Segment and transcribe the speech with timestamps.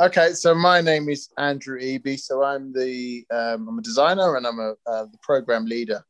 [0.00, 2.16] Okay, so my name is Andrew Ibi.
[2.16, 6.04] So I'm the um, I'm a designer and I'm a uh, the program leader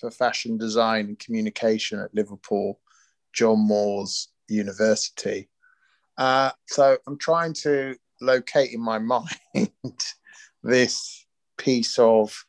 [0.00, 2.80] for fashion design and communication at Liverpool
[3.32, 5.48] John Moores University.
[6.16, 8.98] Uh, so I'm trying to locate in my
[9.54, 9.70] mind
[10.64, 11.24] this
[11.56, 12.44] piece of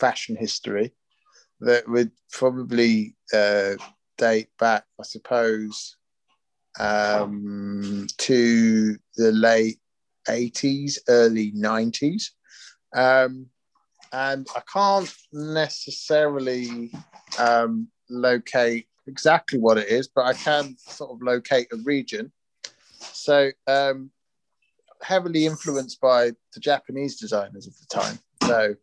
[0.00, 0.92] fashion history
[1.60, 3.74] that would probably uh,
[4.18, 5.94] date back, I suppose,
[6.80, 9.78] um, to the late
[10.28, 12.30] 80s, early 90s.
[12.94, 13.46] Um,
[14.12, 16.92] and I can't necessarily
[17.38, 22.32] um, locate exactly what it is, but I can sort of locate a region.
[22.98, 24.10] So, um,
[25.02, 28.18] heavily influenced by the Japanese designers of the time.
[28.44, 28.74] So,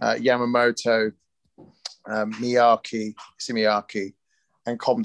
[0.00, 1.12] uh, Yamamoto,
[2.06, 3.14] um, Miyake,
[3.50, 4.14] Miyake,
[4.66, 5.02] and Comme.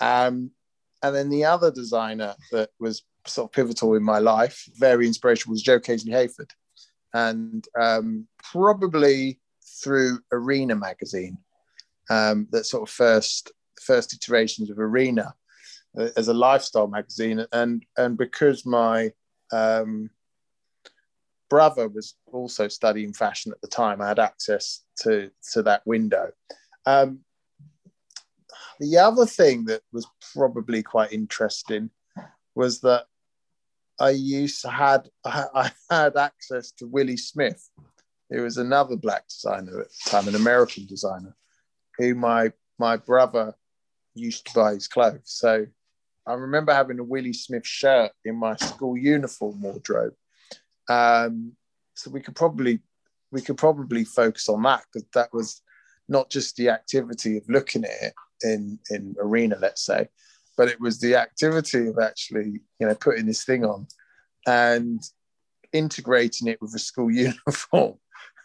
[0.00, 0.50] Um,
[1.02, 5.52] and then the other designer that was sort of pivotal in my life, very inspirational,
[5.52, 6.50] was Joe Casely Hayford.
[7.12, 9.40] And um, probably
[9.82, 11.38] through Arena magazine,
[12.10, 15.34] um, that sort of first first iterations of Arena
[15.98, 19.12] uh, as a lifestyle magazine, and and because my
[19.52, 20.10] um,
[21.48, 26.32] brother was also studying fashion at the time, I had access to to that window.
[26.86, 27.20] Um,
[28.80, 31.90] the other thing that was probably quite interesting
[32.54, 33.06] was that
[34.00, 37.68] I used had I had access to Willi Smith,
[38.30, 41.36] who was another black designer at the time, an American designer,
[41.98, 43.54] who my my brother
[44.14, 45.22] used to buy his clothes.
[45.24, 45.66] So
[46.26, 50.14] I remember having a Willi Smith shirt in my school uniform wardrobe.
[50.88, 51.52] Um,
[51.94, 52.80] so we could probably
[53.30, 55.62] we could probably focus on that because that was
[56.08, 60.08] not just the activity of looking at it in in arena, let's say,
[60.56, 63.86] but it was the activity of actually you know putting this thing on
[64.46, 65.02] and
[65.72, 67.94] integrating it with a school uniform,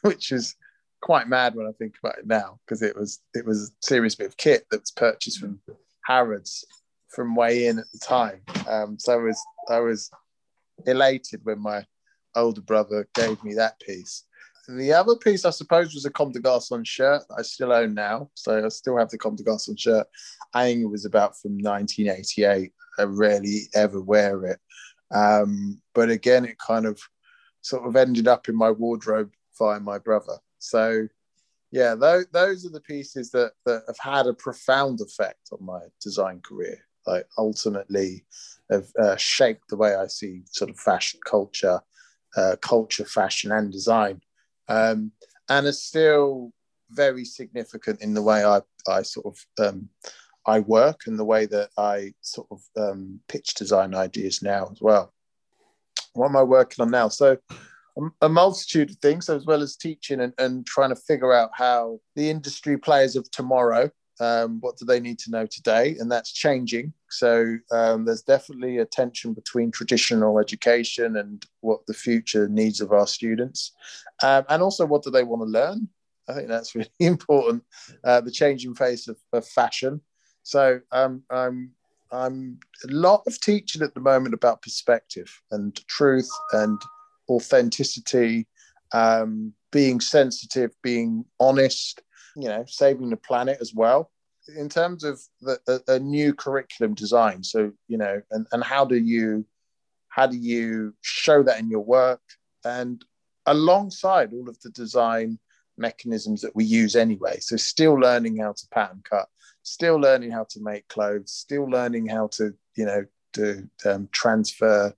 [0.02, 0.56] which is
[1.02, 4.16] quite mad when I think about it now because it was it was a serious
[4.16, 5.60] bit of kit that was purchased from
[6.06, 6.66] Harrods
[7.08, 8.42] from way in at the time.
[8.68, 10.12] Um, so I was I was
[10.86, 11.86] elated when my
[12.36, 14.26] older brother gave me that piece.
[14.78, 18.30] The other piece, I suppose, was a Comme des Garçons shirt I still own now.
[18.36, 20.08] So I still have the Comme des Garçons shirt.
[20.54, 22.72] I think it was about from 1988.
[23.00, 24.60] I rarely ever wear it.
[25.12, 27.02] Um, but again, it kind of
[27.62, 30.38] sort of ended up in my wardrobe via my brother.
[30.60, 31.08] So,
[31.72, 35.80] yeah, those, those are the pieces that, that have had a profound effect on my
[36.00, 36.78] design career.
[37.08, 38.26] Like, ultimately,
[38.70, 41.82] have uh, shaped the way I see sort of fashion culture,
[42.38, 44.22] uh, culture, fashion, and design,
[44.70, 45.12] um,
[45.50, 46.54] and are still
[46.92, 49.90] very significant in the way I, I sort of um,
[50.46, 54.82] I work and the way that I sort of um, pitch design ideas now as
[54.82, 55.14] well.
[56.14, 57.10] What am I working on now?
[57.10, 57.38] So
[58.22, 62.00] a multitude of things, as well as teaching and, and trying to figure out how
[62.16, 65.96] the industry players of tomorrow, um, what do they need to know today?
[66.00, 66.94] And that's changing.
[67.10, 72.92] So um, there's definitely a tension between traditional education and what the future needs of
[72.92, 73.74] our students.
[74.22, 75.88] Um, and also, what do they want to learn?
[76.28, 77.64] I think that's really important.
[78.04, 80.02] Uh, the changing face of, of fashion.
[80.44, 81.72] So um, I'm
[82.12, 86.82] I'm a lot of teaching at the moment about perspective and truth and
[87.30, 88.48] authenticity,
[88.94, 92.02] um, being sensitive, being honest,
[92.36, 94.12] you know, saving the planet as well.
[94.58, 98.86] In terms of the, a, a new curriculum design, so you know, and, and how
[98.86, 99.46] do you
[100.10, 102.22] how do you show that in your work
[102.66, 103.04] and
[103.46, 105.40] alongside all of the design
[105.78, 107.38] mechanisms that we use anyway.
[107.40, 109.28] So still learning how to pattern cut,
[109.64, 114.94] still learning how to make clothes, still learning how to, you know, to um, transfer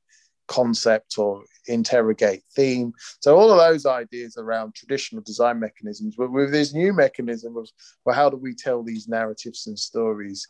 [0.51, 2.94] concept or interrogate theme.
[3.22, 7.69] So all of those ideas around traditional design mechanisms, but with this new mechanism of
[8.03, 10.50] well, how do we tell these narratives and stories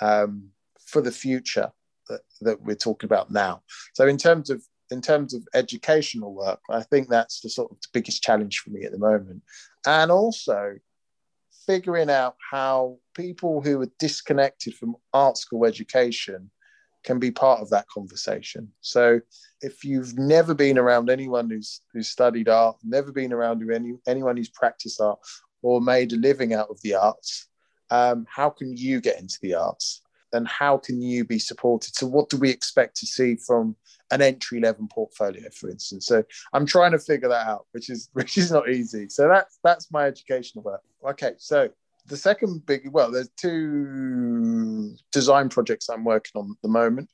[0.00, 0.48] um,
[0.86, 1.70] for the future
[2.08, 3.62] that, that we're talking about now?
[3.94, 7.80] So in terms of in terms of educational work, I think that's the sort of
[7.80, 9.42] the biggest challenge for me at the moment.
[9.86, 10.74] And also
[11.66, 16.50] figuring out how people who are disconnected from art school education
[17.04, 18.70] can be part of that conversation.
[18.80, 19.20] So
[19.60, 24.36] if you've never been around anyone who's who's studied art, never been around any anyone
[24.36, 25.18] who's practiced art
[25.62, 27.48] or made a living out of the arts,
[27.90, 30.02] um, how can you get into the arts?
[30.34, 31.94] And how can you be supported?
[31.94, 33.76] So what do we expect to see from
[34.10, 36.06] an entry level portfolio, for instance?
[36.06, 36.24] So
[36.54, 39.08] I'm trying to figure that out, which is which is not easy.
[39.08, 40.82] So that's that's my educational work.
[41.06, 41.68] Okay, so
[42.06, 47.08] the second big well there's two design projects i'm working on at the moment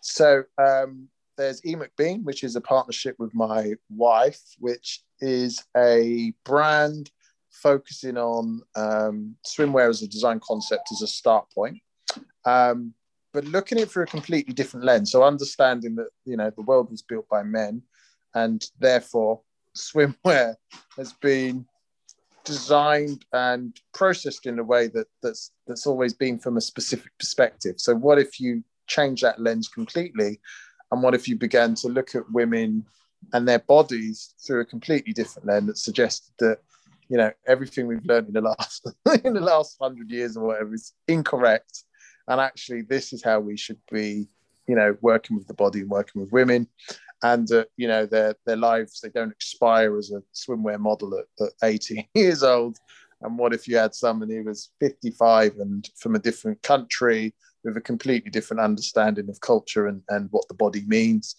[0.00, 6.32] so um, there's E McBean, which is a partnership with my wife, which is a
[6.44, 7.10] brand
[7.50, 11.78] focusing on um, swimwear as a design concept as a start point.
[12.44, 12.92] Um,
[13.32, 15.12] but looking at it through a completely different lens.
[15.12, 17.82] So understanding that you know the world was built by men,
[18.34, 19.40] and therefore
[19.76, 20.56] swimwear
[20.96, 21.66] has been
[22.48, 27.74] designed and processed in a way that that's that's always been from a specific perspective.
[27.76, 30.40] So what if you change that lens completely,
[30.90, 32.86] and what if you began to look at women
[33.34, 36.58] and their bodies through a completely different lens that suggested that
[37.10, 38.90] you know everything we've learned in the last
[39.24, 41.84] in the last hundred years or whatever is incorrect?
[42.28, 44.26] And actually this is how we should be
[44.66, 46.66] you know working with the body and working with women
[47.22, 51.46] and uh, you know their their lives they don't expire as a swimwear model at,
[51.46, 52.78] at 18 years old.
[53.20, 57.34] And what if you had someone who was 55 and from a different country
[57.64, 61.34] with a completely different understanding of culture and, and what the body means?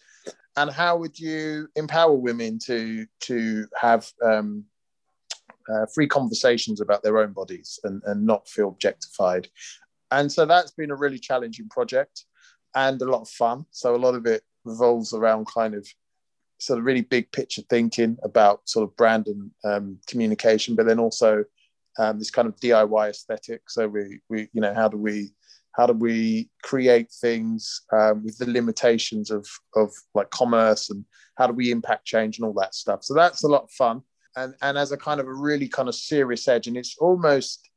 [0.57, 4.65] And how would you empower women to to have um,
[5.71, 9.47] uh, free conversations about their own bodies and, and not feel objectified?
[10.11, 12.25] And so that's been a really challenging project
[12.75, 13.65] and a lot of fun.
[13.71, 15.87] So a lot of it revolves around kind of
[16.59, 20.99] sort of really big picture thinking about sort of brand and um, communication, but then
[20.99, 21.43] also
[21.97, 23.69] um, this kind of DIY aesthetic.
[23.69, 25.31] So we, we, you know, how do we,
[25.73, 31.05] how do we create things um, with the limitations of, of like commerce and
[31.37, 33.03] how do we impact change and all that stuff.
[33.03, 34.01] So that's a lot of fun.
[34.35, 37.69] And, and as a kind of a really kind of serious edge, and it's almost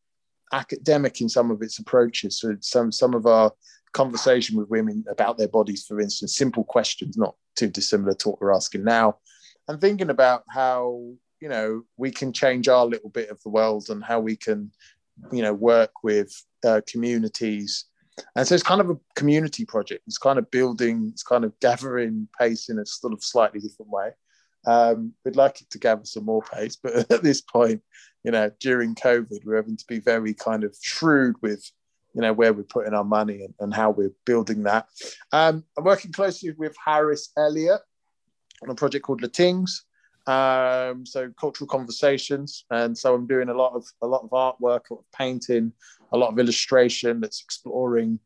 [0.53, 2.41] academic in some of its approaches.
[2.41, 3.53] So some some of our
[3.93, 8.41] conversation with women about their bodies, for instance, simple questions, not too dissimilar to what
[8.41, 9.17] we're asking now,
[9.69, 11.03] and thinking about how
[11.41, 14.71] you know we can change our little bit of the world and how we can
[15.33, 16.33] you know work with
[16.65, 17.87] uh, communities.
[18.37, 20.03] And so it's kind of a community project.
[20.07, 23.91] It's kind of building, it's kind of gathering pace in a sort of slightly different
[23.91, 24.11] way.
[24.67, 27.83] Um, we'd like it to gather some more pace, but at this point,
[28.23, 31.69] you know, during COVID, we're having to be very kind of shrewd with,
[32.15, 34.87] you know, where we're putting our money and, and how we're building that.
[35.33, 37.81] Um, I'm working closely with Harris Elliott
[38.63, 39.85] on a project called Latings.
[40.27, 44.91] Um, so cultural conversations, and so I'm doing a lot of a lot of artwork,
[44.91, 45.73] a lot of painting,
[46.13, 48.21] a lot of illustration that's exploring,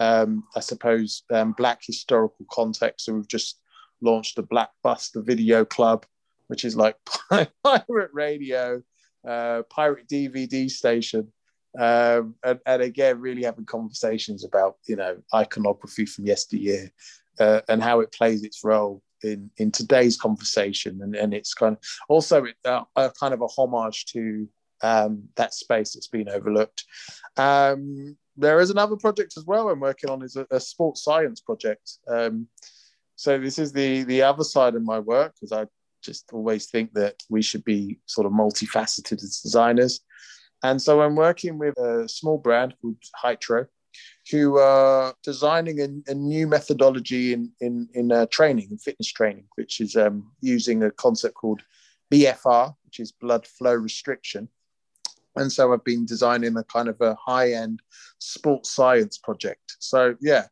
[0.00, 3.06] um, I suppose, um, Black historical context.
[3.06, 3.60] So we've just
[4.00, 6.04] launched the a Blackbuster Video Club,
[6.48, 6.96] which is like
[7.30, 8.82] pirate radio
[9.26, 11.32] uh, pirate DVD station.
[11.78, 16.90] Um, and, and, again, really having conversations about you know iconography from yesteryear
[17.38, 21.76] uh, and how it plays its role in in today's conversation, and, and it's kind
[21.76, 24.48] of also uh, a kind of a homage to
[24.82, 26.84] um, that space that's been overlooked.
[27.36, 31.40] Um, there is another project as well I'm working on is a, a sports science
[31.40, 31.98] project.
[32.06, 32.48] Um,
[33.16, 35.66] so this is the the other side of my work because I
[36.02, 40.00] just always think that we should be sort of multifaceted as designers.
[40.62, 43.66] And so I'm working with a small brand called Hytro,
[44.30, 49.46] who are designing a, a new methodology in in, in uh, training and fitness training,
[49.56, 51.62] which is um, using a concept called
[52.12, 54.48] BFR, which is blood flow restriction.
[55.36, 57.82] And so I've been designing a kind of a high end
[58.18, 59.76] sports science project.
[59.80, 60.46] So yeah,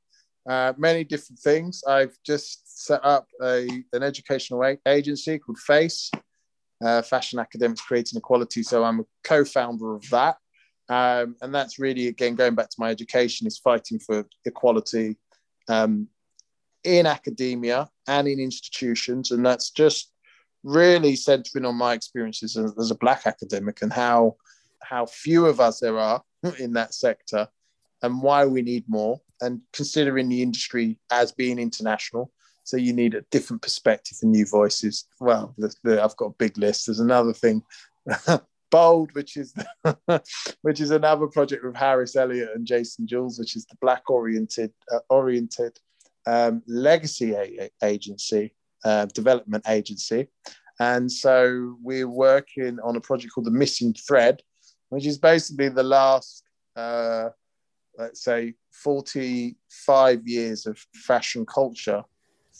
[0.48, 1.82] uh, many different things.
[1.86, 6.10] I've just set up a, an educational agency called FACE,
[6.84, 8.62] uh, Fashion Academics Creating Equality.
[8.62, 10.36] So I'm a co-founder of that.
[10.88, 15.16] Um, and that's really, again, going back to my education, is fighting for equality
[15.68, 16.08] um,
[16.84, 19.30] in academia and in institutions.
[19.30, 20.12] And that's just
[20.62, 24.36] really centering on my experiences as, as a Black academic and how,
[24.82, 26.22] how few of us there are
[26.58, 27.48] in that sector
[28.02, 32.30] and why we need more and considering the industry as being international.
[32.64, 35.06] So you need a different perspective and new voices.
[35.20, 36.86] Well, the, the, I've got a big list.
[36.86, 37.62] There's another thing,
[38.70, 39.54] Bold, which is
[40.62, 44.72] which is another project with Harris Elliott and Jason Jules, which is the Black oriented
[44.92, 45.78] uh, oriented
[46.26, 48.54] um, legacy a- agency,
[48.84, 50.26] uh, development agency.
[50.80, 54.42] And so we're working on a project called the Missing Thread,
[54.88, 56.42] which is basically the last
[56.74, 57.28] uh,
[57.98, 62.02] let's say 45 years of fashion culture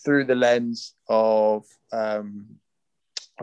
[0.05, 2.47] through the lens of, um,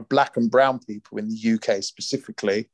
[0.10, 2.70] black and brown people in the UK specifically.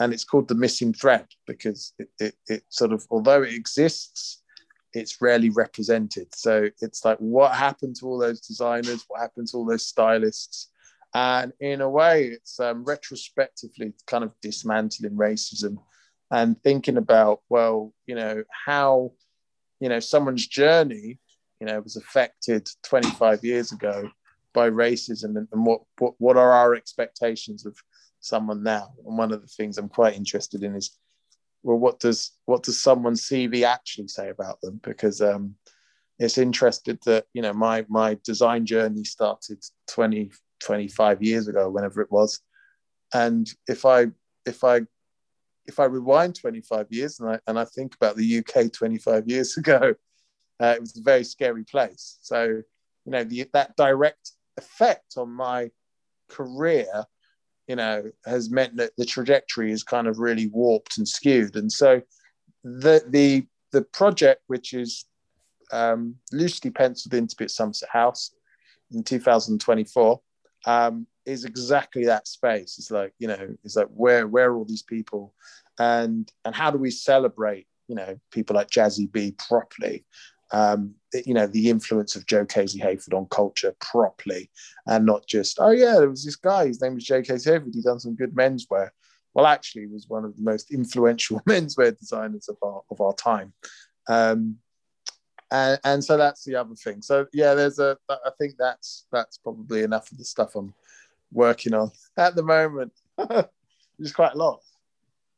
[0.00, 4.42] And it's called the missing thread because it, it, it sort of, although it exists,
[4.94, 6.34] it's rarely represented.
[6.34, 9.04] So it's like, what happened to all those designers?
[9.08, 10.70] What happened to all those stylists?
[11.14, 15.76] And in a way, it's um, retrospectively kind of dismantling racism
[16.32, 19.12] and thinking about well you know how
[19.78, 21.18] you know someone's journey
[21.62, 24.10] you know, was affected 25 years ago
[24.52, 27.76] by racism and, and what, what, what are our expectations of
[28.18, 28.88] someone now?
[29.06, 30.98] And one of the things I'm quite interested in is,
[31.62, 34.80] well, what does what does someone's CV actually say about them?
[34.82, 35.54] Because um,
[36.18, 42.00] it's interested that you know my my design journey started 20 25 years ago, whenever
[42.00, 42.40] it was,
[43.14, 44.06] and if I
[44.44, 44.80] if I
[45.66, 49.56] if I rewind 25 years and I, and I think about the UK 25 years
[49.56, 49.94] ago,
[50.60, 52.18] uh, it was a very scary place.
[52.22, 55.70] So, you know, the, that direct effect on my
[56.28, 57.04] career,
[57.66, 61.56] you know, has meant that the trajectory is kind of really warped and skewed.
[61.56, 62.02] And so,
[62.64, 65.06] the the the project, which is
[65.72, 68.32] um, loosely penciled in to be at Somerset House
[68.92, 70.20] in 2024,
[70.66, 72.76] um, is exactly that space.
[72.78, 75.34] It's like you know, it's like where where are all these people,
[75.78, 80.04] and and how do we celebrate you know people like Jazzie B properly?
[80.52, 80.94] Um,
[81.26, 84.50] you know the influence of Joe Casely Hayford on culture properly,
[84.86, 86.66] and not just oh yeah, there was this guy.
[86.66, 87.74] His name was Joe Casely Hayford.
[87.74, 88.90] He done some good menswear.
[89.34, 93.14] Well, actually, he was one of the most influential menswear designers of our of our
[93.14, 93.52] time.
[94.08, 94.56] Um,
[95.50, 97.02] and, and so that's the other thing.
[97.02, 97.96] So yeah, there's a.
[98.08, 100.74] I think that's that's probably enough of the stuff I'm
[101.32, 102.92] working on at the moment.
[103.18, 104.60] There's quite a lot.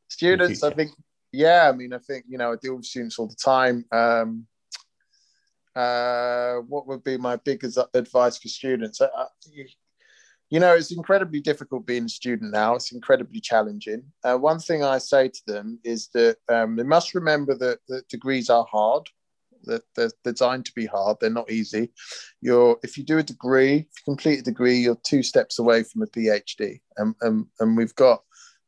[0.08, 0.92] Students, I think,
[1.32, 3.84] yeah, I mean, I think, you know, I deal with students all the time.
[3.90, 4.46] Um,
[5.76, 9.00] uh, what would be my biggest advice for students?
[9.00, 9.08] Uh,
[9.50, 9.66] you,
[10.50, 12.74] you, know, it's incredibly difficult being a student now.
[12.74, 14.04] It's incredibly challenging.
[14.22, 18.08] Uh, one thing I say to them is that um, they must remember that, that
[18.08, 19.08] degrees are hard.
[19.64, 21.16] They're, they're, designed to be hard.
[21.20, 21.90] They're not easy.
[22.42, 25.84] You're if you do a degree, if you complete a degree, you're two steps away
[25.84, 26.80] from a PhD.
[26.98, 28.22] And and, and we've got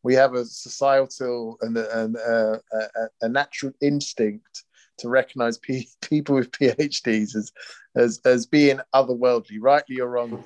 [0.07, 4.63] we have a societal and, and uh, a, a, natural instinct
[4.99, 7.53] to recognize P- people with PhDs as,
[7.95, 10.43] as as being otherworldly, rightly or wrongly.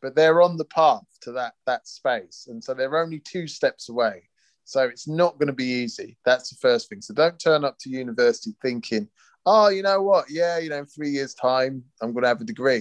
[0.00, 3.88] But they're on the path to that that space, and so they're only two steps
[3.88, 4.28] away.
[4.64, 6.18] So it's not going to be easy.
[6.26, 7.00] That's the first thing.
[7.00, 9.08] So don't turn up to university thinking,
[9.46, 10.26] oh, you know what?
[10.28, 12.80] Yeah, you know, in three years' time, I'm going to have a degree.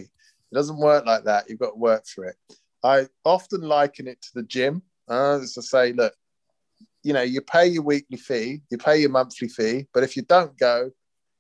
[0.52, 1.50] It doesn't work like that.
[1.50, 2.36] You've got to work for it.
[2.84, 4.82] I often liken it to the gym.
[5.08, 6.14] Uh, to say, look,
[7.04, 10.24] you know, you pay your weekly fee, you pay your monthly fee, but if you
[10.24, 10.92] don't go,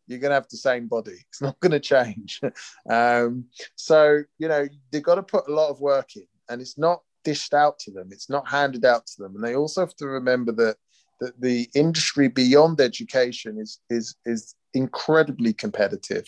[0.07, 1.17] you're going to have the same body.
[1.29, 2.41] It's not going to change.
[2.89, 3.45] um,
[3.75, 7.01] so, you know, they've got to put a lot of work in, and it's not
[7.23, 8.09] dished out to them.
[8.11, 9.35] It's not handed out to them.
[9.35, 10.77] And they also have to remember that
[11.19, 16.25] that the industry beyond education is is is incredibly competitive,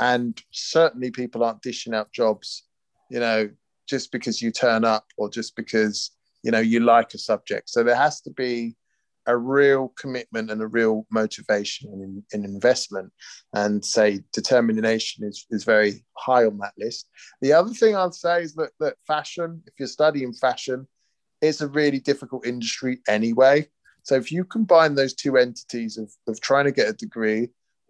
[0.00, 2.64] and certainly people aren't dishing out jobs,
[3.10, 3.48] you know,
[3.88, 6.10] just because you turn up or just because
[6.42, 7.70] you know you like a subject.
[7.70, 8.76] So there has to be
[9.26, 13.12] a real commitment and a real motivation and, investment
[13.54, 17.08] and say determination is, is very high on that list
[17.40, 20.86] the other thing i'd say is that, that fashion if you're studying fashion
[21.42, 23.66] it's a really difficult industry anyway
[24.06, 27.48] so if you combine those two entities of, of trying to get a degree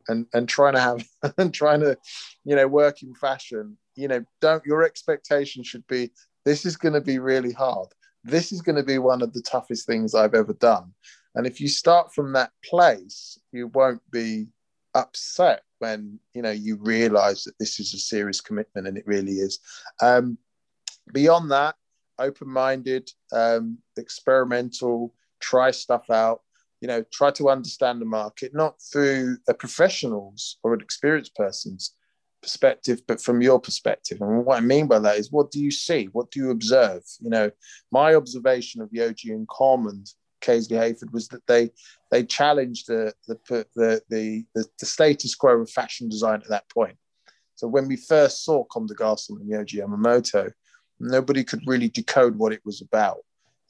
[0.08, 1.06] and, and trying to have
[1.38, 1.98] and trying to,
[2.42, 6.10] you know, work in fashion, you know, don't your expectation should be
[6.46, 7.88] this is going to be really hard.
[8.24, 10.94] This is going to be one of the toughest things I've ever done.
[11.36, 14.48] And if you start from that place, you won't be
[14.94, 19.34] upset when you know you realize that this is a serious commitment and it really
[19.34, 19.60] is.
[20.00, 20.38] Um,
[21.12, 21.76] beyond that,
[22.18, 26.40] open-minded, um, experimental, try stuff out
[26.80, 31.94] you know try to understand the market not through a professional's or an experienced person's
[32.42, 34.20] perspective but from your perspective.
[34.20, 36.08] And what i mean by that is what do you see?
[36.12, 37.02] What do you observe?
[37.20, 37.50] You know
[37.90, 40.04] my observation of yohji and Comme
[40.46, 41.70] Casely Hayford was that they
[42.10, 46.68] they challenged the the, the the, the, the status quo of fashion design at that
[46.70, 46.96] point.
[47.56, 50.52] So when we first saw Comme des Garçons and Yohji Yamamoto,
[51.00, 53.18] nobody could really decode what it was about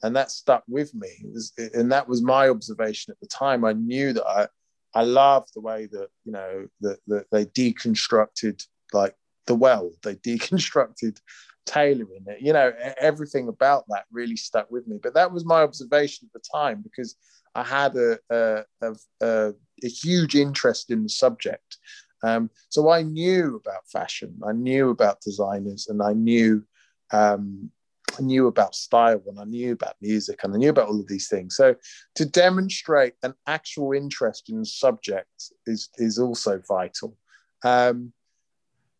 [0.03, 1.09] and that stuck with me.
[1.33, 3.65] Was, and that was my observation at the time.
[3.65, 4.47] I knew that I,
[4.93, 9.15] I loved the way that you know that, that they deconstructed like
[9.45, 11.19] the well, they deconstructed
[11.67, 12.41] tailoring it.
[12.41, 14.97] You know, everything about that really stuck with me.
[15.01, 17.15] But that was my observation at the time because
[17.53, 21.77] I had a a, a, a, huge interest in the subject.
[22.23, 26.63] Um, so I knew about fashion, I knew about designers, and I knew
[27.11, 27.71] um,
[28.17, 31.07] I knew about style and I knew about music and I knew about all of
[31.07, 31.55] these things.
[31.55, 31.75] So
[32.15, 37.15] to demonstrate an actual interest in the subject is, is also vital.
[37.63, 38.13] Um,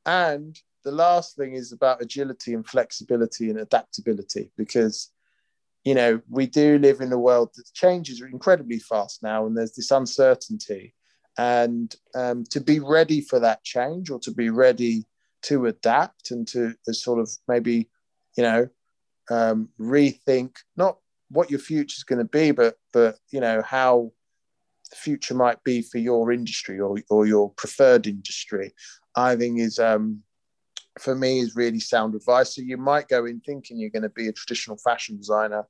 [0.05, 5.11] and the last thing is about agility and flexibility and adaptability because
[5.83, 9.57] you know we do live in a world that changes are incredibly fast now and
[9.57, 10.93] there's this uncertainty
[11.37, 15.05] and um, to be ready for that change or to be ready
[15.43, 17.89] to adapt and to, to sort of maybe,
[18.35, 18.67] you know,
[19.29, 20.97] um, rethink not
[21.29, 24.09] what your future is going to be, but but you know how
[24.89, 28.73] the future might be for your industry or or your preferred industry.
[29.15, 30.23] I think is um,
[30.99, 32.55] for me is really sound advice.
[32.55, 35.65] So you might go in thinking you're going to be a traditional fashion designer,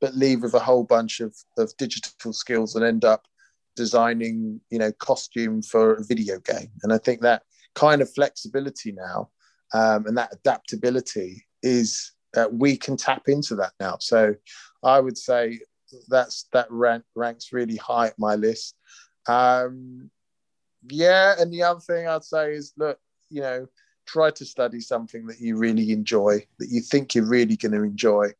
[0.00, 3.26] but leave with a whole bunch of, of digital skills and end up
[3.76, 6.70] designing, you know, costume for a video game.
[6.82, 7.42] And I think that
[7.74, 9.30] kind of flexibility now
[9.74, 13.96] um, and that adaptability is uh, we can tap into that now.
[14.00, 14.34] So
[14.82, 15.60] I would say
[16.08, 18.74] that's that rank ranks really high at my list.
[19.26, 20.10] Um,
[20.88, 22.98] yeah, and the other thing I'd say is look,
[23.30, 23.66] you know,
[24.08, 27.82] try to study something that you really enjoy, that you think you're really going to
[27.82, 28.32] enjoy.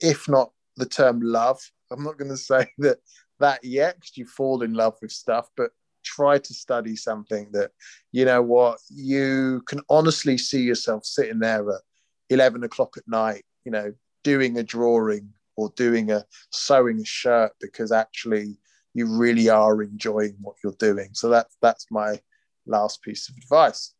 [0.00, 2.98] If not the term love, I'm not going to say that
[3.40, 5.70] that yet because you fall in love with stuff, but
[6.04, 7.70] try to study something that
[8.12, 11.82] you know what you can honestly see yourself sitting there at
[12.30, 13.92] 11 o'clock at night, you know,
[14.24, 18.56] doing a drawing or doing a sewing a shirt because actually
[18.94, 21.10] you really are enjoying what you're doing.
[21.12, 22.20] So that's that's my
[22.66, 23.94] last piece of advice.